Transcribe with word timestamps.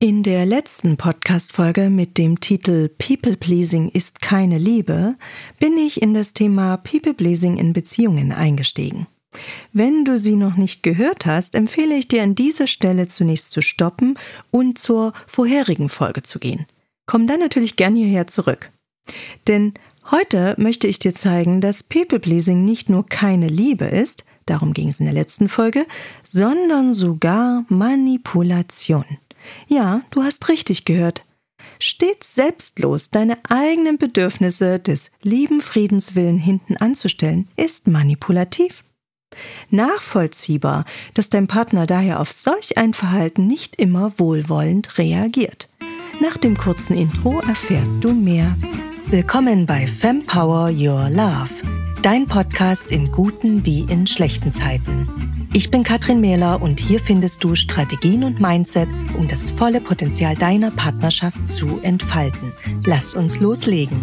In 0.00 0.22
der 0.22 0.46
letzten 0.46 0.96
Podcast-Folge 0.96 1.90
mit 1.90 2.18
dem 2.18 2.38
Titel 2.38 2.88
People 2.88 3.36
Pleasing 3.36 3.88
ist 3.88 4.22
keine 4.22 4.56
Liebe 4.56 5.16
bin 5.58 5.76
ich 5.76 6.00
in 6.00 6.14
das 6.14 6.34
Thema 6.34 6.76
People 6.76 7.14
Pleasing 7.14 7.56
in 7.56 7.72
Beziehungen 7.72 8.30
eingestiegen. 8.30 9.08
Wenn 9.72 10.04
du 10.04 10.16
sie 10.16 10.36
noch 10.36 10.54
nicht 10.54 10.84
gehört 10.84 11.26
hast, 11.26 11.56
empfehle 11.56 11.96
ich 11.96 12.06
dir 12.06 12.22
an 12.22 12.36
dieser 12.36 12.68
Stelle 12.68 13.08
zunächst 13.08 13.50
zu 13.50 13.60
stoppen 13.60 14.16
und 14.52 14.78
zur 14.78 15.14
vorherigen 15.26 15.88
Folge 15.88 16.22
zu 16.22 16.38
gehen. 16.38 16.66
Komm 17.06 17.26
dann 17.26 17.40
natürlich 17.40 17.74
gern 17.74 17.96
hierher 17.96 18.28
zurück. 18.28 18.70
Denn 19.48 19.74
heute 20.12 20.54
möchte 20.58 20.86
ich 20.86 21.00
dir 21.00 21.16
zeigen, 21.16 21.60
dass 21.60 21.82
People 21.82 22.20
Pleasing 22.20 22.64
nicht 22.64 22.88
nur 22.88 23.04
keine 23.04 23.48
Liebe 23.48 23.86
ist, 23.86 24.24
darum 24.46 24.74
ging 24.74 24.90
es 24.90 25.00
in 25.00 25.06
der 25.06 25.14
letzten 25.14 25.48
Folge, 25.48 25.86
sondern 26.22 26.94
sogar 26.94 27.64
Manipulation. 27.68 29.04
Ja, 29.66 30.02
du 30.10 30.22
hast 30.22 30.48
richtig 30.48 30.84
gehört. 30.84 31.24
Stets 31.78 32.34
selbstlos 32.34 33.10
deine 33.10 33.38
eigenen 33.48 33.98
Bedürfnisse 33.98 34.78
des 34.78 35.10
lieben 35.22 35.60
Friedenswillen 35.60 36.38
hinten 36.38 36.76
anzustellen, 36.76 37.48
ist 37.56 37.86
manipulativ. 37.86 38.82
Nachvollziehbar, 39.70 40.84
dass 41.14 41.28
dein 41.28 41.46
Partner 41.46 41.86
daher 41.86 42.20
auf 42.20 42.32
solch 42.32 42.78
ein 42.78 42.94
Verhalten 42.94 43.46
nicht 43.46 43.76
immer 43.76 44.18
wohlwollend 44.18 44.98
reagiert. 44.98 45.68
Nach 46.20 46.36
dem 46.36 46.56
kurzen 46.56 46.96
Intro 46.96 47.40
erfährst 47.46 48.02
du 48.02 48.12
mehr. 48.12 48.56
Willkommen 49.06 49.66
bei 49.66 49.86
Fempower 49.86 50.70
Your 50.70 51.08
Love, 51.10 51.50
dein 52.02 52.26
Podcast 52.26 52.90
in 52.90 53.12
guten 53.12 53.64
wie 53.64 53.82
in 53.82 54.06
schlechten 54.06 54.50
Zeiten. 54.50 55.37
Ich 55.52 55.70
bin 55.70 55.82
Katrin 55.82 56.20
Mähler 56.20 56.60
und 56.60 56.78
hier 56.78 57.00
findest 57.00 57.42
du 57.42 57.54
Strategien 57.54 58.22
und 58.22 58.38
Mindset, 58.38 58.88
um 59.16 59.26
das 59.28 59.50
volle 59.50 59.80
Potenzial 59.80 60.36
deiner 60.36 60.70
Partnerschaft 60.70 61.48
zu 61.48 61.80
entfalten. 61.82 62.52
Lass 62.84 63.14
uns 63.14 63.40
loslegen. 63.40 63.98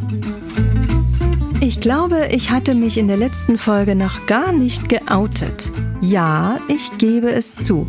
Ich 1.62 1.80
glaube, 1.80 2.30
ich 2.32 2.50
hatte 2.50 2.74
mich 2.74 2.98
in 2.98 3.08
der 3.08 3.18
letzten 3.18 3.58
Folge 3.58 3.96
noch 3.96 4.26
gar 4.26 4.52
nicht 4.52 4.90
geoutet. 4.90 5.72
Ja, 6.02 6.60
ich 6.68 6.98
gebe 6.98 7.32
es 7.32 7.56
zu. 7.56 7.88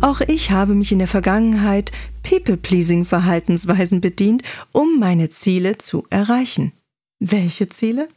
Auch 0.00 0.20
ich 0.20 0.52
habe 0.52 0.74
mich 0.74 0.92
in 0.92 0.98
der 0.98 1.08
Vergangenheit 1.08 1.90
People-Pleasing-Verhaltensweisen 2.22 4.00
bedient, 4.00 4.42
um 4.72 5.00
meine 5.00 5.28
Ziele 5.28 5.78
zu 5.78 6.06
erreichen. 6.10 6.72
Welche 7.18 7.68
Ziele? 7.68 8.08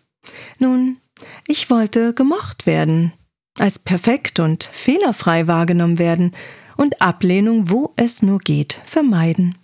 Nun, 0.59 0.97
ich 1.47 1.69
wollte 1.69 2.13
gemocht 2.13 2.65
werden, 2.65 3.13
als 3.61 3.79
perfekt 3.79 4.39
und 4.39 4.69
fehlerfrei 4.71 5.47
wahrgenommen 5.47 5.99
werden 5.99 6.35
und 6.77 7.01
Ablehnung, 7.01 7.69
wo 7.69 7.93
es 7.95 8.21
nur 8.21 8.39
geht, 8.39 8.81
vermeiden. 8.85 9.57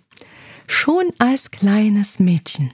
Schon 0.66 1.12
als 1.18 1.50
kleines 1.50 2.18
Mädchen. 2.18 2.72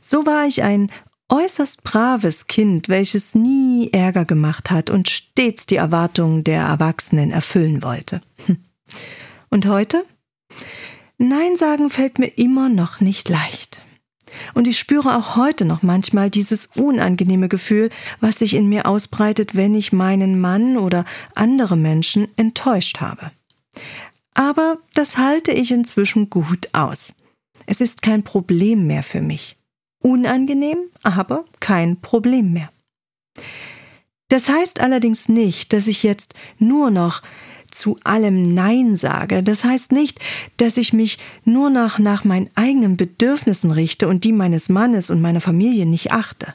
So 0.00 0.26
war 0.26 0.46
ich 0.46 0.62
ein 0.62 0.90
äußerst 1.28 1.82
braves 1.82 2.46
Kind, 2.46 2.88
welches 2.88 3.34
nie 3.34 3.90
Ärger 3.92 4.24
gemacht 4.24 4.70
hat 4.70 4.90
und 4.90 5.08
stets 5.08 5.66
die 5.66 5.76
Erwartungen 5.76 6.44
der 6.44 6.62
Erwachsenen 6.62 7.32
erfüllen 7.32 7.82
wollte. 7.82 8.20
Hm. 8.46 8.58
Und 9.50 9.66
heute? 9.66 10.04
Nein 11.18 11.56
sagen 11.56 11.90
fällt 11.90 12.18
mir 12.18 12.28
immer 12.36 12.68
noch 12.68 13.00
nicht 13.00 13.28
leicht. 13.28 13.82
Und 14.54 14.66
ich 14.66 14.78
spüre 14.78 15.16
auch 15.16 15.36
heute 15.36 15.64
noch 15.64 15.82
manchmal 15.82 16.30
dieses 16.30 16.66
unangenehme 16.74 17.48
Gefühl, 17.48 17.90
was 18.20 18.38
sich 18.38 18.54
in 18.54 18.68
mir 18.68 18.86
ausbreitet, 18.86 19.54
wenn 19.54 19.74
ich 19.74 19.92
meinen 19.92 20.40
Mann 20.40 20.76
oder 20.76 21.04
andere 21.34 21.76
Menschen 21.76 22.28
enttäuscht 22.36 23.00
habe. 23.00 23.30
Aber 24.34 24.78
das 24.94 25.16
halte 25.16 25.52
ich 25.52 25.70
inzwischen 25.70 26.30
gut 26.30 26.68
aus. 26.72 27.14
Es 27.66 27.80
ist 27.80 28.02
kein 28.02 28.22
Problem 28.22 28.86
mehr 28.86 29.02
für 29.02 29.20
mich. 29.20 29.56
Unangenehm, 30.02 30.78
aber 31.02 31.44
kein 31.58 32.00
Problem 32.00 32.52
mehr. 32.52 32.70
Das 34.28 34.48
heißt 34.48 34.80
allerdings 34.80 35.28
nicht, 35.28 35.72
dass 35.72 35.86
ich 35.86 36.02
jetzt 36.02 36.34
nur 36.58 36.90
noch 36.90 37.22
zu 37.70 37.98
allem 38.04 38.54
Nein 38.54 38.96
sage. 38.96 39.42
Das 39.42 39.64
heißt 39.64 39.92
nicht, 39.92 40.18
dass 40.56 40.76
ich 40.76 40.92
mich 40.92 41.18
nur 41.44 41.70
noch 41.70 41.98
nach 41.98 42.24
meinen 42.24 42.50
eigenen 42.54 42.96
Bedürfnissen 42.96 43.70
richte 43.70 44.08
und 44.08 44.24
die 44.24 44.32
meines 44.32 44.68
Mannes 44.68 45.10
und 45.10 45.20
meiner 45.20 45.40
Familie 45.40 45.86
nicht 45.86 46.12
achte. 46.12 46.54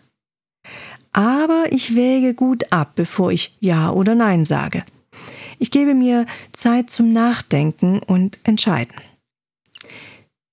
Aber 1.14 1.66
ich 1.72 1.96
wäge 1.96 2.34
gut 2.34 2.72
ab, 2.72 2.94
bevor 2.96 3.32
ich 3.32 3.56
Ja 3.60 3.92
oder 3.92 4.16
Nein 4.16 4.46
sage. 4.46 4.84
Ich 5.60 5.72
gebe 5.72 5.94
mir 5.94 6.26
Zeit 6.54 6.90
zum 6.90 7.14
Nachdenken 7.14 8.00
und 8.00 8.40
Entscheiden. 8.44 8.96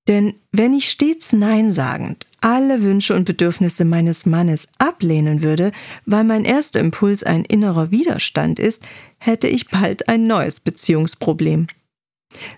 Denn 0.08 0.34
wenn 0.52 0.74
ich 0.74 0.90
stets 0.90 1.32
Nein 1.32 1.70
sagend 1.70 2.26
alle 2.40 2.82
Wünsche 2.82 3.14
und 3.14 3.24
Bedürfnisse 3.24 3.84
meines 3.84 4.26
Mannes 4.26 4.68
ablehnen 4.78 5.42
würde, 5.42 5.72
weil 6.06 6.24
mein 6.24 6.44
erster 6.44 6.80
Impuls 6.80 7.22
ein 7.22 7.44
innerer 7.44 7.90
Widerstand 7.90 8.58
ist, 8.58 8.82
hätte 9.18 9.48
ich 9.48 9.68
bald 9.68 10.08
ein 10.08 10.26
neues 10.26 10.60
Beziehungsproblem. 10.60 11.66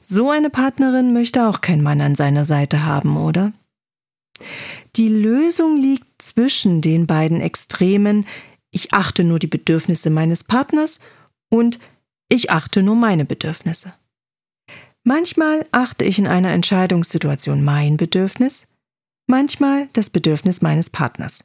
So 0.07 0.31
eine 0.31 0.51
Partnerin 0.51 1.13
möchte 1.13 1.47
auch 1.47 1.61
kein 1.61 1.83
Mann 1.83 2.01
an 2.01 2.17
seiner 2.17 2.45
Seite 2.45 2.85
haben, 2.85 3.17
oder? 3.17 3.53
Die 4.97 5.09
Lösung 5.09 5.77
liegt 5.77 6.21
zwischen 6.21 6.81
den 6.81 7.07
beiden 7.07 7.41
Extremen 7.41 8.27
ich 8.71 8.93
achte 8.93 9.25
nur 9.25 9.39
die 9.39 9.47
Bedürfnisse 9.47 10.11
meines 10.11 10.45
Partners 10.45 11.01
und 11.49 11.81
ich 12.29 12.51
achte 12.51 12.83
nur 12.83 12.95
meine 12.95 13.25
Bedürfnisse. 13.25 13.95
Manchmal 15.03 15.67
achte 15.73 16.05
ich 16.05 16.19
in 16.19 16.27
einer 16.27 16.53
Entscheidungssituation 16.53 17.65
mein 17.65 17.97
Bedürfnis, 17.97 18.69
manchmal 19.31 19.89
das 19.95 20.11
Bedürfnis 20.11 20.61
meines 20.61 20.91
Partners. 20.91 21.45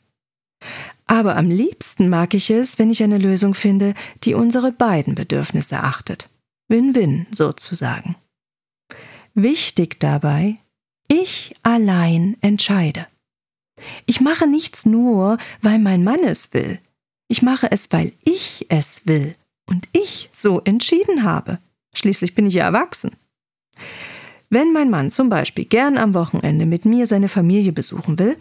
Aber 1.06 1.38
am 1.38 1.50
liebsten 1.50 2.10
mag 2.10 2.34
ich 2.34 2.50
es, 2.50 2.80
wenn 2.80 2.90
ich 2.90 3.04
eine 3.04 3.18
Lösung 3.18 3.54
finde, 3.54 3.94
die 4.24 4.34
unsere 4.34 4.72
beiden 4.72 5.16
Bedürfnisse 5.16 5.78
achtet. 5.78 6.30
Win-win 6.68 7.28
sozusagen. 7.32 8.16
Wichtig 9.36 10.00
dabei, 10.00 10.58
ich 11.08 11.56
allein 11.62 12.38
entscheide. 12.42 13.08
Ich 14.06 14.22
mache 14.22 14.48
nichts 14.48 14.86
nur, 14.86 15.38
weil 15.62 15.80
mein 15.80 16.04
Mann 16.04 16.24
es 16.24 16.54
will. 16.54 16.80
Ich 17.28 17.42
mache 17.42 17.72
es, 17.72 17.92
weil 17.92 18.14
ich 18.24 18.66
es 18.70 19.06
will 19.06 19.36
und 19.70 19.88
ich 19.92 20.30
so 20.32 20.62
entschieden 20.62 21.24
habe. 21.24 21.60
Schließlich 21.94 22.36
bin 22.36 22.46
ich 22.46 22.56
ja 22.56 22.64
erwachsen. 22.66 23.16
Wenn 24.56 24.72
mein 24.72 24.90
Mann 24.90 25.12
zum 25.12 25.28
Beispiel 25.28 25.66
gern 25.66 25.98
am 25.98 26.14
Wochenende 26.14 26.66
mit 26.66 26.86
mir 26.86 27.08
seine 27.08 27.28
Familie 27.28 27.74
besuchen 27.74 28.18
will, 28.18 28.38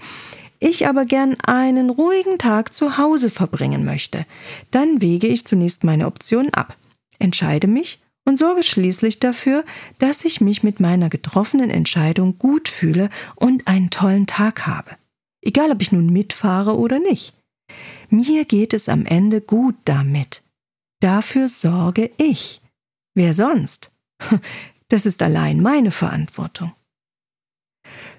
ich 0.60 0.86
aber 0.86 1.06
gern 1.06 1.36
einen 1.44 1.90
ruhigen 1.90 2.38
Tag 2.38 2.72
zu 2.72 2.98
Hause 2.98 3.30
verbringen 3.30 3.84
möchte, 3.84 4.24
dann 4.70 5.00
wege 5.00 5.26
ich 5.26 5.44
zunächst 5.44 5.82
meine 5.82 6.06
Optionen 6.06 6.54
ab, 6.54 6.76
entscheide 7.18 7.66
mich 7.66 8.00
und 8.24 8.38
sorge 8.38 8.62
schließlich 8.62 9.18
dafür, 9.18 9.64
dass 9.98 10.24
ich 10.24 10.40
mich 10.40 10.62
mit 10.62 10.78
meiner 10.78 11.08
getroffenen 11.08 11.70
Entscheidung 11.70 12.38
gut 12.38 12.68
fühle 12.68 13.10
und 13.34 13.66
einen 13.66 13.90
tollen 13.90 14.28
Tag 14.28 14.68
habe. 14.68 14.92
Egal, 15.42 15.72
ob 15.72 15.82
ich 15.82 15.90
nun 15.90 16.12
mitfahre 16.12 16.78
oder 16.78 17.00
nicht. 17.00 17.34
Mir 18.08 18.44
geht 18.44 18.72
es 18.72 18.88
am 18.88 19.04
Ende 19.04 19.40
gut 19.40 19.74
damit. 19.84 20.44
Dafür 21.00 21.48
sorge 21.48 22.12
ich. 22.18 22.60
Wer 23.16 23.34
sonst? 23.34 23.90
Das 24.94 25.06
ist 25.06 25.22
allein 25.22 25.60
meine 25.60 25.90
Verantwortung. 25.90 26.70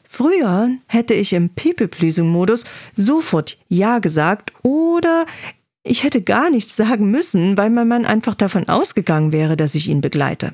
Früher 0.04 0.72
hätte 0.88 1.14
ich 1.14 1.32
im 1.32 1.52
People-Pleasing-Modus 1.52 2.66
sofort 2.98 3.58
Ja 3.70 4.00
gesagt 4.00 4.52
oder 4.62 5.26
ich 5.84 6.04
hätte 6.04 6.22
gar 6.22 6.50
nichts 6.50 6.76
sagen 6.76 7.10
müssen, 7.12 7.58
weil 7.58 7.70
mein 7.70 7.88
Mann 7.88 8.04
einfach 8.04 8.36
davon 8.36 8.68
ausgegangen 8.68 9.32
wäre, 9.32 9.56
dass 9.56 9.74
ich 9.74 9.88
ihn 9.88 10.02
begleite. 10.02 10.54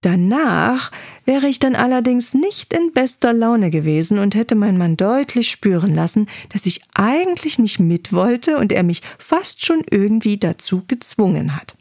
Danach 0.00 0.92
wäre 1.24 1.48
ich 1.48 1.58
dann 1.58 1.74
allerdings 1.74 2.32
nicht 2.32 2.72
in 2.72 2.92
bester 2.92 3.32
Laune 3.32 3.70
gewesen 3.70 4.20
und 4.20 4.36
hätte 4.36 4.54
mein 4.54 4.78
Mann 4.78 4.96
deutlich 4.96 5.50
spüren 5.50 5.92
lassen, 5.92 6.28
dass 6.50 6.66
ich 6.66 6.82
eigentlich 6.94 7.58
nicht 7.58 7.80
mit 7.80 8.12
wollte 8.12 8.58
und 8.58 8.70
er 8.70 8.84
mich 8.84 9.02
fast 9.18 9.66
schon 9.66 9.82
irgendwie 9.90 10.38
dazu 10.38 10.84
gezwungen 10.86 11.56
hat. 11.56 11.74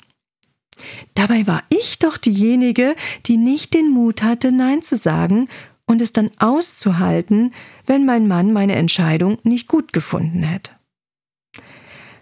Dabei 1.16 1.48
war 1.48 1.64
ich 1.70 2.00
doch 2.00 2.18
diejenige, 2.18 2.96
die 3.26 3.38
nicht 3.38 3.74
den 3.74 3.90
Mut 3.90 4.24
hatte, 4.24 4.52
Nein 4.52 4.81
zu 4.81 4.98
sagen 4.98 5.48
und 5.86 6.02
es 6.02 6.14
dann 6.14 6.30
auszuhalten, 6.40 7.54
wenn 7.86 8.06
mein 8.06 8.28
Mann 8.28 8.54
meine 8.54 8.76
Entscheidung 8.76 9.38
nicht 9.44 9.68
gut 9.68 9.92
gefunden 9.92 10.44
hätte. 10.44 10.72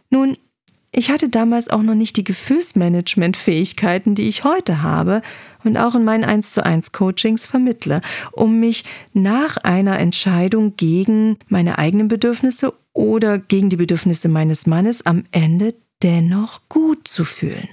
Nun, 0.10 0.38
ich 0.92 1.12
hatte 1.12 1.30
damals 1.30 1.70
auch 1.70 1.84
noch 1.84 1.94
nicht 1.94 2.16
die 2.18 2.24
Gefühlsmanagement-Fähigkeiten, 2.24 4.16
die 4.16 4.30
ich 4.30 4.44
heute 4.44 4.82
habe 4.82 5.22
und 5.64 5.78
auch 5.78 5.96
in 5.96 6.04
meinen 6.04 6.24
1 6.24 6.52
zu 6.52 6.66
1 6.66 6.92
Coachings 6.92 7.46
vermittle, 7.46 8.02
um 8.32 8.60
mich 8.60 8.84
nach 9.14 9.58
einer 9.58 10.00
Entscheidung 10.00 10.76
gegen 10.76 11.38
meine 11.50 11.78
eigenen 11.78 12.08
Bedürfnisse 12.08 12.74
oder 12.94 13.38
gegen 13.38 13.70
die 13.70 13.76
Bedürfnisse 13.76 14.28
meines 14.28 14.66
Mannes 14.66 15.06
am 15.06 15.26
Ende 15.32 15.76
dennoch 16.02 16.62
gut 16.70 17.08
zu 17.08 17.26
fühlen. 17.26 17.70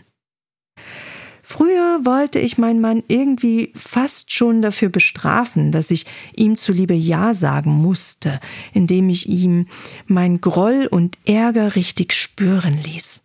Früher 1.46 2.00
wollte 2.06 2.38
ich 2.38 2.56
meinen 2.56 2.81
Mann 2.81 3.02
irgendwie 3.06 3.70
fast 3.76 4.32
schon 4.32 4.62
dafür 4.62 4.88
bestrafen, 4.88 5.73
dass 5.73 5.91
ich 5.91 6.06
ihm 6.35 6.56
zuliebe 6.56 6.94
Ja 6.94 7.35
sagen 7.35 7.70
musste, 7.70 8.41
indem 8.73 9.11
ich 9.11 9.29
ihm 9.29 9.67
mein 10.06 10.41
Groll 10.41 10.88
und 10.91 11.19
Ärger 11.26 11.76
richtig 11.76 12.14
spüren 12.14 12.79
ließ. 12.82 13.20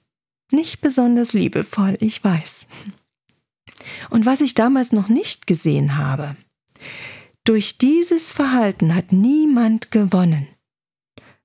Nicht 0.52 0.82
besonders 0.82 1.32
liebevoll, 1.32 1.96
ich 2.02 2.22
weiß. 2.22 2.66
Und 4.10 4.26
was 4.26 4.42
ich 4.42 4.54
damals 4.54 4.92
noch 4.92 5.08
nicht 5.08 5.48
gesehen 5.48 5.98
habe, 5.98 6.36
durch 7.46 7.78
dieses 7.78 8.30
Verhalten 8.30 8.96
hat 8.96 9.14
niemand 9.14 9.92
gewonnen. 9.92 10.50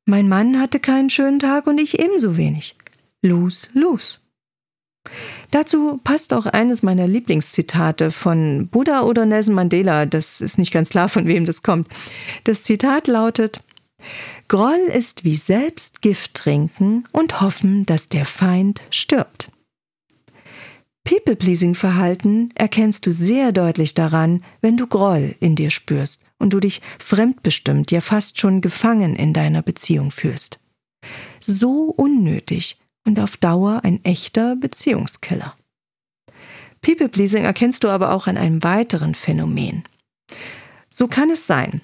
Mein 0.06 0.28
Mann 0.28 0.60
hatte 0.60 0.80
keinen 0.80 1.08
schönen 1.08 1.38
Tag 1.38 1.68
und 1.68 1.80
ich 1.80 2.00
ebenso 2.00 2.36
wenig. 2.36 2.74
Lose, 3.22 3.68
lose. 3.74 4.23
Dazu 5.50 6.00
passt 6.02 6.32
auch 6.32 6.46
eines 6.46 6.82
meiner 6.82 7.06
Lieblingszitate 7.06 8.10
von 8.10 8.68
Buddha 8.68 9.02
oder 9.02 9.26
Nelson 9.26 9.54
Mandela. 9.54 10.06
Das 10.06 10.40
ist 10.40 10.58
nicht 10.58 10.72
ganz 10.72 10.90
klar, 10.90 11.08
von 11.08 11.26
wem 11.26 11.44
das 11.44 11.62
kommt. 11.62 11.88
Das 12.44 12.62
Zitat 12.62 13.06
lautet, 13.06 13.62
Groll 14.48 14.90
ist 14.94 15.24
wie 15.24 15.36
selbst 15.36 16.02
Gift 16.02 16.34
trinken 16.34 17.04
und 17.12 17.40
hoffen, 17.40 17.86
dass 17.86 18.08
der 18.08 18.24
Feind 18.24 18.82
stirbt. 18.90 19.50
People-pleasing-Verhalten 21.04 22.50
erkennst 22.54 23.06
du 23.06 23.12
sehr 23.12 23.52
deutlich 23.52 23.94
daran, 23.94 24.42
wenn 24.60 24.76
du 24.76 24.86
Groll 24.86 25.34
in 25.40 25.54
dir 25.54 25.70
spürst 25.70 26.22
und 26.38 26.50
du 26.50 26.60
dich 26.60 26.80
fremdbestimmt, 26.98 27.90
ja 27.90 28.00
fast 28.00 28.40
schon 28.40 28.60
gefangen 28.60 29.14
in 29.14 29.32
deiner 29.32 29.62
Beziehung 29.62 30.10
fühlst. 30.10 30.58
So 31.40 31.92
unnötig 31.96 32.78
und 33.06 33.20
auf 33.20 33.36
Dauer 33.36 33.80
ein 33.84 34.04
echter 34.04 34.56
Beziehungskiller. 34.56 35.54
People-pleasing 36.80 37.44
erkennst 37.44 37.84
du 37.84 37.88
aber 37.88 38.12
auch 38.12 38.26
an 38.26 38.36
einem 38.36 38.62
weiteren 38.62 39.14
Phänomen. 39.14 39.84
So 40.90 41.08
kann 41.08 41.30
es 41.30 41.46
sein, 41.46 41.80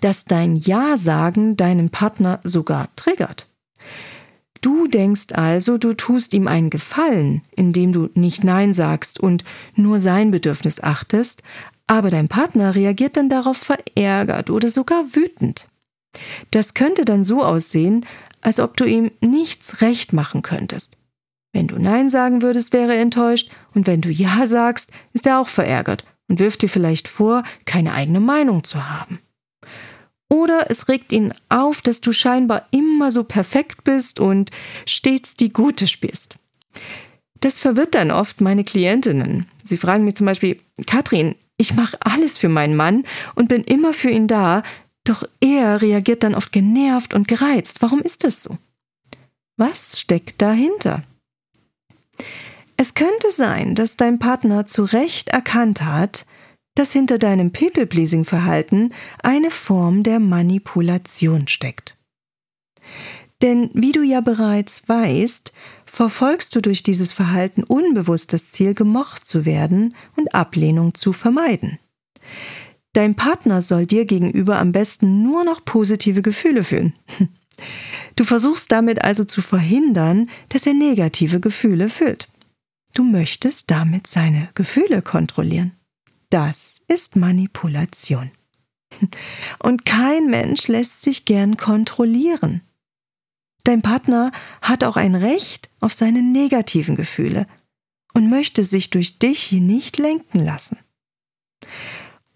dass 0.00 0.24
dein 0.24 0.56
Ja-Sagen 0.56 1.56
deinen 1.56 1.90
Partner 1.90 2.40
sogar 2.42 2.88
triggert. 2.96 3.46
Du 4.60 4.86
denkst 4.88 5.32
also, 5.32 5.78
du 5.78 5.94
tust 5.94 6.34
ihm 6.34 6.46
einen 6.46 6.68
Gefallen, 6.68 7.42
indem 7.52 7.92
du 7.92 8.10
nicht 8.14 8.44
Nein 8.44 8.74
sagst 8.74 9.18
und 9.18 9.44
nur 9.74 9.98
sein 10.00 10.30
Bedürfnis 10.30 10.82
achtest, 10.82 11.42
aber 11.86 12.10
dein 12.10 12.28
Partner 12.28 12.74
reagiert 12.74 13.16
dann 13.16 13.30
darauf 13.30 13.56
verärgert 13.56 14.50
oder 14.50 14.68
sogar 14.68 15.14
wütend. 15.14 15.66
Das 16.50 16.74
könnte 16.74 17.04
dann 17.04 17.24
so 17.24 17.42
aussehen, 17.42 18.04
als 18.40 18.60
ob 18.60 18.76
du 18.76 18.84
ihm 18.84 19.10
nichts 19.20 19.80
recht 19.82 20.12
machen 20.12 20.42
könntest. 20.42 20.96
Wenn 21.52 21.66
du 21.66 21.78
Nein 21.78 22.08
sagen 22.08 22.42
würdest, 22.42 22.72
wäre 22.72 22.94
er 22.94 23.02
enttäuscht, 23.02 23.50
und 23.74 23.86
wenn 23.86 24.00
du 24.00 24.08
Ja 24.08 24.46
sagst, 24.46 24.92
ist 25.12 25.26
er 25.26 25.40
auch 25.40 25.48
verärgert 25.48 26.04
und 26.28 26.38
wirft 26.38 26.62
dir 26.62 26.68
vielleicht 26.68 27.08
vor, 27.08 27.42
keine 27.64 27.92
eigene 27.92 28.20
Meinung 28.20 28.62
zu 28.62 28.88
haben. 28.88 29.18
Oder 30.28 30.70
es 30.70 30.88
regt 30.88 31.10
ihn 31.10 31.34
auf, 31.48 31.82
dass 31.82 32.00
du 32.00 32.12
scheinbar 32.12 32.68
immer 32.70 33.10
so 33.10 33.24
perfekt 33.24 33.82
bist 33.82 34.20
und 34.20 34.50
stets 34.86 35.34
die 35.34 35.52
Gute 35.52 35.88
spielst. 35.88 36.36
Das 37.40 37.58
verwirrt 37.58 37.96
dann 37.96 38.12
oft 38.12 38.40
meine 38.40 38.62
Klientinnen. 38.62 39.46
Sie 39.64 39.76
fragen 39.76 40.04
mich 40.04 40.14
zum 40.14 40.26
Beispiel, 40.26 40.58
Katrin, 40.86 41.34
ich 41.56 41.74
mache 41.74 41.98
alles 42.00 42.38
für 42.38 42.48
meinen 42.48 42.76
Mann 42.76 43.04
und 43.34 43.48
bin 43.48 43.64
immer 43.64 43.92
für 43.92 44.10
ihn 44.10 44.28
da, 44.28 44.62
doch 45.10 45.24
er 45.40 45.82
reagiert 45.82 46.22
dann 46.22 46.34
oft 46.34 46.52
genervt 46.52 47.14
und 47.14 47.28
gereizt. 47.28 47.82
Warum 47.82 48.00
ist 48.00 48.24
das 48.24 48.42
so? 48.42 48.56
Was 49.56 49.98
steckt 50.00 50.40
dahinter? 50.40 51.02
Es 52.76 52.94
könnte 52.94 53.30
sein, 53.30 53.74
dass 53.74 53.96
dein 53.96 54.18
Partner 54.18 54.66
zu 54.66 54.84
Recht 54.84 55.28
erkannt 55.28 55.82
hat, 55.82 56.24
dass 56.74 56.92
hinter 56.92 57.18
deinem 57.18 57.52
People-Pleasing-Verhalten 57.52 58.94
eine 59.22 59.50
Form 59.50 60.02
der 60.02 60.20
Manipulation 60.20 61.48
steckt. 61.48 61.98
Denn 63.42 63.70
wie 63.74 63.92
du 63.92 64.02
ja 64.02 64.20
bereits 64.20 64.88
weißt, 64.88 65.52
verfolgst 65.84 66.54
du 66.54 66.60
durch 66.60 66.82
dieses 66.82 67.12
Verhalten 67.12 67.64
unbewusst 67.64 68.32
das 68.32 68.50
Ziel, 68.50 68.74
gemocht 68.74 69.26
zu 69.26 69.44
werden 69.44 69.94
und 70.16 70.34
Ablehnung 70.34 70.94
zu 70.94 71.12
vermeiden. 71.12 71.78
Dein 72.92 73.14
Partner 73.14 73.62
soll 73.62 73.86
dir 73.86 74.04
gegenüber 74.04 74.58
am 74.58 74.72
besten 74.72 75.22
nur 75.22 75.44
noch 75.44 75.64
positive 75.64 76.22
Gefühle 76.22 76.64
fühlen. 76.64 76.94
Du 78.16 78.24
versuchst 78.24 78.72
damit 78.72 79.04
also 79.04 79.24
zu 79.24 79.42
verhindern, 79.42 80.30
dass 80.48 80.66
er 80.66 80.74
negative 80.74 81.40
Gefühle 81.40 81.90
fühlt. 81.90 82.28
Du 82.94 83.04
möchtest 83.04 83.70
damit 83.70 84.06
seine 84.06 84.48
Gefühle 84.54 85.02
kontrollieren. 85.02 85.72
Das 86.28 86.82
ist 86.88 87.16
Manipulation. 87.16 88.30
Und 89.62 89.84
kein 89.84 90.28
Mensch 90.28 90.68
lässt 90.68 91.02
sich 91.02 91.24
gern 91.24 91.56
kontrollieren. 91.56 92.62
Dein 93.64 93.82
Partner 93.82 94.32
hat 94.62 94.84
auch 94.84 94.96
ein 94.96 95.14
Recht 95.14 95.68
auf 95.80 95.92
seine 95.92 96.22
negativen 96.22 96.96
Gefühle 96.96 97.46
und 98.14 98.30
möchte 98.30 98.64
sich 98.64 98.90
durch 98.90 99.18
dich 99.18 99.52
nicht 99.52 99.98
lenken 99.98 100.44
lassen. 100.44 100.78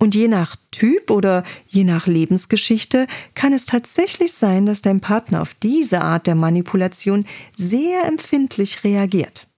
Und 0.05 0.15
je 0.15 0.29
nach 0.29 0.57
Typ 0.71 1.11
oder 1.11 1.45
je 1.67 1.83
nach 1.83 2.07
Lebensgeschichte 2.07 3.07
kann 3.35 3.55
es 3.55 3.65
tatsächlich 3.65 4.35
sein, 4.35 4.67
dass 4.67 4.83
dein 4.83 5.01
Partner 5.01 5.41
auf 5.41 5.55
diese 5.55 6.03
Art 6.03 6.27
der 6.27 6.35
Manipulation 6.35 7.25
sehr 7.57 8.05
empfindlich 8.05 8.85
reagiert. 8.85 9.49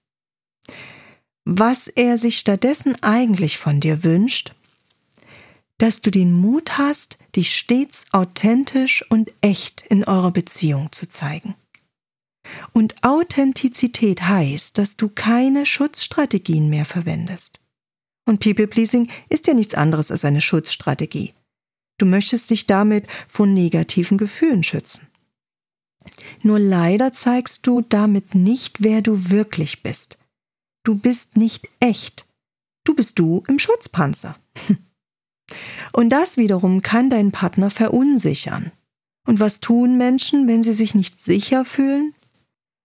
Was 1.43 1.89
er 1.89 2.17
sich 2.17 2.37
stattdessen 2.37 2.95
eigentlich 3.03 3.57
von 3.57 3.81
dir 3.81 4.05
wünscht, 4.05 4.53
dass 5.79 5.99
du 5.99 6.11
den 6.11 6.31
Mut 6.31 6.77
hast, 6.77 7.17
dich 7.35 7.53
stets 7.53 8.05
authentisch 8.13 9.03
und 9.09 9.33
echt 9.41 9.83
in 9.89 10.05
eurer 10.05 10.31
Beziehung 10.31 10.93
zu 10.93 11.09
zeigen. 11.09 11.55
Und 12.71 13.03
Authentizität 13.03 14.21
heißt, 14.21 14.77
dass 14.77 14.95
du 14.95 15.09
keine 15.09 15.65
Schutzstrategien 15.65 16.69
mehr 16.69 16.85
verwendest. 16.85 17.59
Und 18.27 18.41
People-Pleasing 18.41 19.09
ist 19.29 19.47
ja 19.47 19.53
nichts 19.53 19.73
anderes 19.73 20.11
als 20.11 20.25
eine 20.25 20.41
Schutzstrategie. 20.41 21.33
Du 21.97 22.05
möchtest 22.05 22.49
dich 22.49 22.67
damit 22.67 23.07
vor 23.25 23.47
negativen 23.47 24.17
Gefühlen 24.17 24.63
schützen. 24.63 25.07
Nur 26.43 26.59
leider 26.59 27.13
zeigst 27.13 27.65
du 27.65 27.81
damit 27.81 28.35
nicht, 28.35 28.83
wer 28.83 29.01
du 29.01 29.29
wirklich 29.29 29.81
bist. 29.81 30.19
Du 30.83 30.95
bist 30.95 31.37
nicht 31.37 31.69
echt. 31.79 32.25
Du 32.83 32.93
bist 32.93 33.17
du 33.17 33.43
im 33.47 33.59
Schutzpanzer. 33.59 34.37
Und 35.93 36.09
das 36.09 36.35
wiederum 36.35 36.81
kann 36.81 37.09
deinen 37.09 37.31
Partner 37.31 37.69
verunsichern. 37.69 38.71
Und 39.25 39.39
was 39.39 39.61
tun 39.61 39.97
Menschen, 39.97 40.47
wenn 40.49 40.63
sie 40.63 40.73
sich 40.73 40.95
nicht 40.95 41.23
sicher 41.23 41.63
fühlen? 41.63 42.13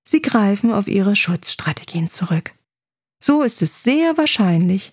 Sie 0.06 0.22
greifen 0.22 0.70
auf 0.72 0.87
ihre 0.87 1.16
Schutzstrategien 1.16 2.08
zurück. 2.08 2.52
So 3.20 3.42
ist 3.42 3.61
es 3.61 3.82
sehr 3.82 4.16
wahrscheinlich, 4.16 4.92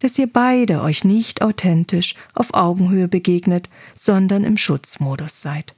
dass 0.00 0.18
ihr 0.18 0.26
beide 0.26 0.82
euch 0.82 1.04
nicht 1.04 1.42
authentisch 1.42 2.14
auf 2.34 2.54
Augenhöhe 2.54 3.08
begegnet, 3.08 3.68
sondern 3.96 4.44
im 4.44 4.56
Schutzmodus 4.56 5.40
seid. 5.40 5.74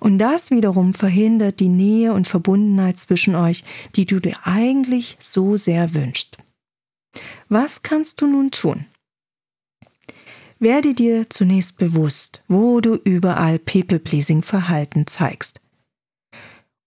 Und 0.00 0.18
das 0.18 0.50
wiederum 0.50 0.94
verhindert 0.94 1.60
die 1.60 1.68
Nähe 1.68 2.12
und 2.12 2.26
Verbundenheit 2.26 2.98
zwischen 2.98 3.34
euch, 3.34 3.64
die 3.94 4.06
du 4.06 4.20
dir 4.20 4.36
eigentlich 4.44 5.16
so 5.18 5.56
sehr 5.56 5.94
wünschst. 5.94 6.38
Was 7.48 7.82
kannst 7.82 8.20
du 8.20 8.26
nun 8.26 8.50
tun? 8.50 8.86
Werde 10.58 10.94
dir 10.94 11.28
zunächst 11.28 11.78
bewusst, 11.78 12.42
wo 12.48 12.80
du 12.80 12.94
überall 12.94 13.58
People-Pleasing-Verhalten 13.58 15.06
zeigst. 15.06 15.60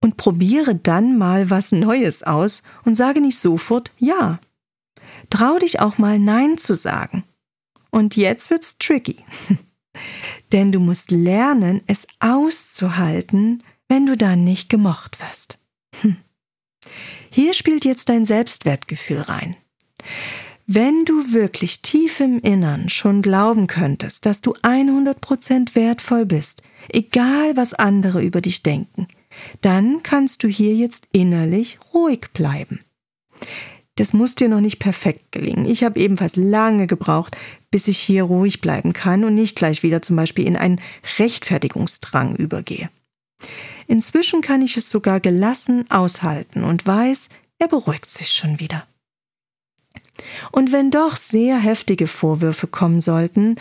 Und 0.01 0.17
probiere 0.17 0.75
dann 0.75 1.17
mal 1.17 1.49
was 1.49 1.71
Neues 1.71 2.23
aus 2.23 2.63
und 2.85 2.95
sage 2.95 3.21
nicht 3.21 3.37
sofort 3.37 3.91
Ja. 3.99 4.39
Trau 5.29 5.57
dich 5.57 5.79
auch 5.79 5.97
mal 5.97 6.19
Nein 6.19 6.57
zu 6.57 6.75
sagen. 6.75 7.23
Und 7.91 8.15
jetzt 8.15 8.49
wird's 8.49 8.77
tricky. 8.77 9.17
Denn 10.51 10.71
du 10.71 10.79
musst 10.79 11.11
lernen, 11.11 11.81
es 11.87 12.07
auszuhalten, 12.19 13.63
wenn 13.87 14.05
du 14.05 14.15
dann 14.15 14.43
nicht 14.43 14.69
gemocht 14.69 15.19
wirst. 15.19 15.57
Hm. 16.01 16.17
Hier 17.29 17.53
spielt 17.53 17.85
jetzt 17.85 18.09
dein 18.09 18.25
Selbstwertgefühl 18.25 19.21
rein. 19.21 19.55
Wenn 20.65 21.03
du 21.03 21.33
wirklich 21.33 21.81
tief 21.81 22.19
im 22.19 22.39
Innern 22.39 22.89
schon 22.89 23.23
glauben 23.23 23.65
könntest, 23.65 24.27
dass 24.27 24.41
du 24.41 24.53
100% 24.53 25.73
wertvoll 25.73 26.27
bist, 26.27 26.61
egal 26.89 27.57
was 27.57 27.73
andere 27.73 28.21
über 28.21 28.39
dich 28.39 28.61
denken, 28.61 29.07
dann 29.61 30.03
kannst 30.03 30.43
du 30.43 30.47
hier 30.47 30.75
jetzt 30.75 31.07
innerlich 31.11 31.79
ruhig 31.93 32.27
bleiben. 32.33 32.81
Das 33.99 34.13
muss 34.13 34.33
dir 34.33 34.47
noch 34.47 34.61
nicht 34.61 34.79
perfekt 34.79 35.33
gelingen. 35.33 35.65
Ich 35.65 35.83
habe 35.83 35.99
ebenfalls 35.99 36.37
lange 36.37 36.87
gebraucht, 36.87 37.35
bis 37.69 37.89
ich 37.89 37.97
hier 37.97 38.23
ruhig 38.23 38.61
bleiben 38.61 38.93
kann 38.93 39.25
und 39.25 39.35
nicht 39.35 39.57
gleich 39.57 39.83
wieder 39.83 40.01
zum 40.01 40.15
Beispiel 40.15 40.47
in 40.47 40.55
einen 40.55 40.79
Rechtfertigungsdrang 41.17 42.37
übergehe. 42.37 42.89
Inzwischen 43.87 44.39
kann 44.39 44.61
ich 44.61 44.77
es 44.77 44.89
sogar 44.89 45.19
gelassen 45.19 45.83
aushalten 45.89 46.63
und 46.63 46.87
weiß, 46.87 47.27
er 47.57 47.67
beruhigt 47.67 48.09
sich 48.09 48.31
schon 48.31 48.61
wieder. 48.61 48.87
Und 50.53 50.71
wenn 50.71 50.91
doch 50.91 51.17
sehr 51.17 51.57
heftige 51.57 52.07
Vorwürfe 52.07 52.67
kommen 52.67 53.01
sollten 53.01 53.57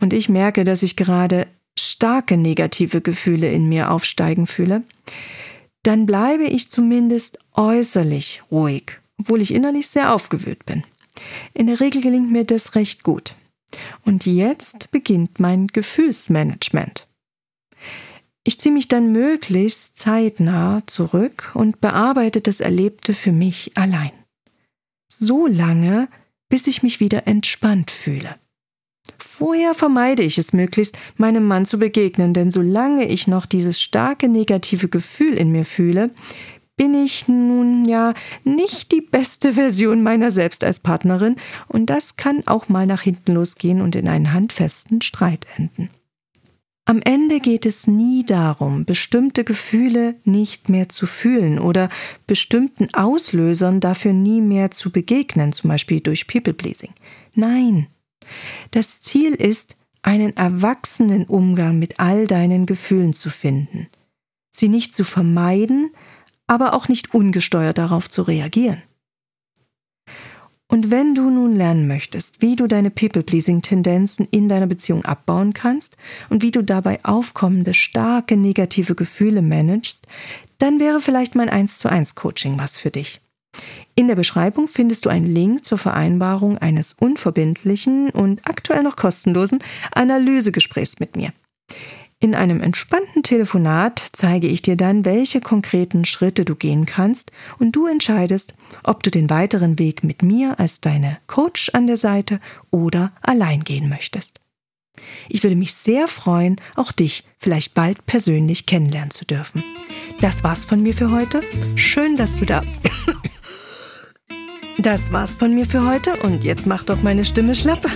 und 0.00 0.12
ich 0.12 0.28
merke, 0.28 0.62
dass 0.62 0.84
ich 0.84 0.94
gerade 0.94 1.48
starke 1.76 2.36
negative 2.36 3.00
Gefühle 3.00 3.50
in 3.50 3.68
mir 3.68 3.90
aufsteigen 3.90 4.46
fühle, 4.46 4.84
dann 5.82 6.06
bleibe 6.06 6.44
ich 6.44 6.70
zumindest 6.70 7.38
äußerlich 7.54 8.42
ruhig, 8.52 9.00
obwohl 9.20 9.40
ich 9.40 9.54
innerlich 9.54 9.88
sehr 9.88 10.14
aufgewühlt 10.14 10.64
bin. 10.66 10.82
In 11.54 11.66
der 11.66 11.80
Regel 11.80 12.02
gelingt 12.02 12.30
mir 12.30 12.44
das 12.44 12.74
recht 12.74 13.02
gut. 13.02 13.36
Und 14.04 14.26
jetzt 14.26 14.90
beginnt 14.90 15.38
mein 15.38 15.68
Gefühlsmanagement. 15.68 17.06
Ich 18.42 18.58
ziehe 18.58 18.72
mich 18.72 18.88
dann 18.88 19.12
möglichst 19.12 19.98
zeitnah 19.98 20.82
zurück 20.86 21.50
und 21.54 21.80
bearbeite 21.80 22.40
das 22.40 22.60
Erlebte 22.60 23.14
für 23.14 23.32
mich 23.32 23.76
allein. 23.76 24.12
So 25.12 25.46
lange, 25.46 26.08
bis 26.48 26.66
ich 26.66 26.82
mich 26.82 27.00
wieder 27.00 27.26
entspannt 27.26 27.90
fühle. 27.90 28.36
Vorher 29.18 29.74
vermeide 29.74 30.22
ich 30.22 30.38
es 30.38 30.52
möglichst, 30.52 30.96
meinem 31.16 31.46
Mann 31.46 31.66
zu 31.66 31.78
begegnen, 31.78 32.32
denn 32.32 32.50
solange 32.50 33.06
ich 33.06 33.26
noch 33.26 33.46
dieses 33.46 33.80
starke 33.80 34.28
negative 34.28 34.88
Gefühl 34.88 35.34
in 35.34 35.52
mir 35.52 35.64
fühle, 35.64 36.10
bin 36.80 36.94
ich 36.94 37.28
nun 37.28 37.84
ja 37.84 38.14
nicht 38.42 38.90
die 38.90 39.02
beste 39.02 39.52
Version 39.52 40.02
meiner 40.02 40.30
selbst 40.30 40.64
als 40.64 40.80
Partnerin, 40.80 41.36
und 41.68 41.90
das 41.90 42.16
kann 42.16 42.42
auch 42.46 42.70
mal 42.70 42.86
nach 42.86 43.02
hinten 43.02 43.34
losgehen 43.34 43.82
und 43.82 43.94
in 43.96 44.08
einen 44.08 44.32
handfesten 44.32 45.02
Streit 45.02 45.46
enden. 45.58 45.90
Am 46.86 47.02
Ende 47.04 47.40
geht 47.40 47.66
es 47.66 47.86
nie 47.86 48.24
darum, 48.24 48.86
bestimmte 48.86 49.44
Gefühle 49.44 50.14
nicht 50.24 50.70
mehr 50.70 50.88
zu 50.88 51.06
fühlen 51.06 51.58
oder 51.58 51.90
bestimmten 52.26 52.88
Auslösern 52.94 53.80
dafür 53.80 54.14
nie 54.14 54.40
mehr 54.40 54.70
zu 54.70 54.90
begegnen, 54.90 55.52
zum 55.52 55.68
Beispiel 55.68 56.00
durch 56.00 56.28
People-Pleasing. 56.28 56.94
Nein, 57.34 57.88
das 58.70 59.02
Ziel 59.02 59.34
ist, 59.34 59.76
einen 60.00 60.34
erwachsenen 60.34 61.24
Umgang 61.24 61.78
mit 61.78 62.00
all 62.00 62.26
deinen 62.26 62.64
Gefühlen 62.64 63.12
zu 63.12 63.28
finden, 63.28 63.88
sie 64.50 64.68
nicht 64.68 64.94
zu 64.94 65.04
vermeiden, 65.04 65.90
aber 66.50 66.74
auch 66.74 66.88
nicht 66.88 67.14
ungesteuert 67.14 67.78
darauf 67.78 68.10
zu 68.10 68.22
reagieren. 68.22 68.82
Und 70.66 70.90
wenn 70.90 71.14
du 71.14 71.30
nun 71.30 71.54
lernen 71.54 71.86
möchtest, 71.86 72.42
wie 72.42 72.56
du 72.56 72.66
deine 72.66 72.90
People-Pleasing-Tendenzen 72.90 74.26
in 74.32 74.48
deiner 74.48 74.66
Beziehung 74.66 75.04
abbauen 75.04 75.52
kannst 75.52 75.96
und 76.28 76.42
wie 76.42 76.50
du 76.50 76.62
dabei 76.62 76.98
aufkommende 77.04 77.72
starke 77.72 78.36
negative 78.36 78.96
Gefühle 78.96 79.42
managst, 79.42 80.08
dann 80.58 80.80
wäre 80.80 81.00
vielleicht 81.00 81.36
mein 81.36 81.48
1 81.48 81.78
zu 81.78 81.88
1 81.88 82.16
Coaching 82.16 82.58
was 82.58 82.80
für 82.80 82.90
dich. 82.90 83.20
In 83.94 84.08
der 84.08 84.16
Beschreibung 84.16 84.66
findest 84.66 85.04
du 85.04 85.08
einen 85.08 85.26
Link 85.26 85.64
zur 85.64 85.78
Vereinbarung 85.78 86.58
eines 86.58 86.94
unverbindlichen 86.94 88.10
und 88.10 88.40
aktuell 88.48 88.82
noch 88.82 88.96
kostenlosen 88.96 89.62
Analysegesprächs 89.92 90.98
mit 90.98 91.14
mir. 91.14 91.32
In 92.22 92.34
einem 92.34 92.60
entspannten 92.60 93.22
Telefonat 93.22 94.02
zeige 94.12 94.46
ich 94.46 94.60
dir 94.60 94.76
dann, 94.76 95.06
welche 95.06 95.40
konkreten 95.40 96.04
Schritte 96.04 96.44
du 96.44 96.54
gehen 96.54 96.84
kannst 96.84 97.32
und 97.58 97.72
du 97.72 97.86
entscheidest, 97.86 98.52
ob 98.84 99.02
du 99.02 99.10
den 99.10 99.30
weiteren 99.30 99.78
Weg 99.78 100.04
mit 100.04 100.22
mir 100.22 100.60
als 100.60 100.82
deine 100.82 101.16
Coach 101.26 101.70
an 101.72 101.86
der 101.86 101.96
Seite 101.96 102.38
oder 102.70 103.12
allein 103.22 103.64
gehen 103.64 103.88
möchtest. 103.88 104.40
Ich 105.30 105.42
würde 105.42 105.56
mich 105.56 105.72
sehr 105.72 106.08
freuen, 106.08 106.60
auch 106.76 106.92
dich 106.92 107.24
vielleicht 107.38 107.72
bald 107.72 108.04
persönlich 108.04 108.66
kennenlernen 108.66 109.10
zu 109.10 109.24
dürfen. 109.24 109.64
Das 110.20 110.44
war's 110.44 110.66
von 110.66 110.82
mir 110.82 110.92
für 110.92 111.10
heute. 111.10 111.40
Schön, 111.74 112.18
dass 112.18 112.36
du 112.36 112.44
da 112.44 112.62
das 114.82 115.12
war's 115.12 115.34
von 115.34 115.54
mir 115.54 115.66
für 115.66 115.86
heute 115.86 116.16
und 116.22 116.44
jetzt 116.44 116.66
mach 116.66 116.84
doch 116.84 117.02
meine 117.02 117.24
Stimme 117.24 117.54
schlapp. 117.54 117.86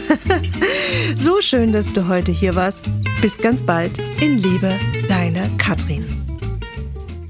so 1.17 1.41
schön, 1.41 1.73
dass 1.73 1.93
du 1.93 2.09
heute 2.09 2.33
hier 2.33 2.55
warst. 2.55 2.91
Bis 3.23 3.39
ganz 3.39 3.63
bald. 3.63 3.99
In 4.21 4.39
Liebe, 4.39 4.73
deine 5.09 5.51
Katrin. 5.57 6.05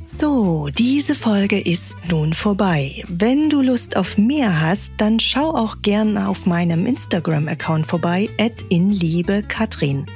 So, 0.05 0.69
diese 0.77 1.15
Folge 1.15 1.61
ist 1.61 1.97
nun 2.09 2.35
vorbei. 2.35 3.03
Wenn 3.09 3.51
du 3.51 3.61
Lust 3.61 3.97
auf 3.97 4.17
mehr 4.17 4.61
hast, 4.61 4.95
dann 4.97 5.21
schau 5.21 5.51
auch 5.55 5.83
gern 5.83 6.17
auf 6.17 6.47
meinem 6.47 6.87
Instagram-Account 6.87 7.87
vorbei, 7.87 8.29
at 8.39 8.63
inliebekatrin. 8.71 10.07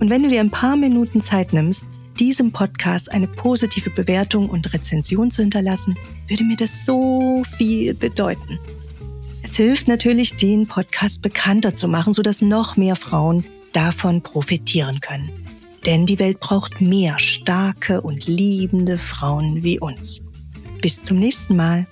Und 0.00 0.10
wenn 0.10 0.22
du 0.22 0.28
dir 0.28 0.40
ein 0.40 0.50
paar 0.50 0.76
Minuten 0.76 1.22
Zeit 1.22 1.52
nimmst, 1.52 1.86
diesem 2.16 2.52
Podcast 2.52 3.10
eine 3.10 3.28
positive 3.28 3.90
Bewertung 3.90 4.48
und 4.48 4.72
Rezension 4.72 5.30
zu 5.30 5.42
hinterlassen, 5.42 5.96
würde 6.28 6.44
mir 6.44 6.56
das 6.56 6.84
so 6.84 7.42
viel 7.56 7.94
bedeuten. 7.94 8.58
Es 9.42 9.56
hilft 9.56 9.86
natürlich, 9.86 10.36
den 10.36 10.66
Podcast 10.66 11.22
bekannter 11.22 11.74
zu 11.74 11.86
machen, 11.86 12.12
sodass 12.12 12.42
noch 12.42 12.76
mehr 12.76 12.96
Frauen 12.96 13.44
davon 13.72 14.22
profitieren 14.22 15.00
können. 15.00 15.30
Denn 15.84 16.04
die 16.04 16.18
Welt 16.18 16.40
braucht 16.40 16.80
mehr 16.80 17.18
starke 17.18 18.00
und 18.00 18.26
liebende 18.26 18.98
Frauen 18.98 19.62
wie 19.62 19.78
uns. 19.78 20.22
Bis 20.80 21.04
zum 21.04 21.18
nächsten 21.18 21.54
Mal. 21.54 21.86